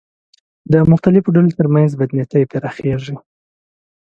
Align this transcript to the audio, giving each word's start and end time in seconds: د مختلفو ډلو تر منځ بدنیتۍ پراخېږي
د 0.71 0.73
مختلفو 0.91 1.33
ډلو 1.35 1.51
تر 1.59 1.67
منځ 1.75 1.91
بدنیتۍ 1.99 2.43
پراخېږي 2.51 3.15